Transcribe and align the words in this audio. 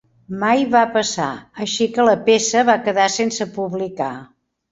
Mai 0.43 0.61
va 0.75 0.79
passar, 0.95 1.27
així 1.65 1.87
que 1.97 2.07
la 2.09 2.17
peça 2.29 2.65
va 2.71 2.79
quedar 2.87 3.07
sense 3.17 3.47
publicar. 3.59 4.11